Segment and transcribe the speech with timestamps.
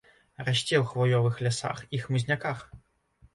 [0.45, 2.65] Расце ў хваёвых лясах і хмызняках.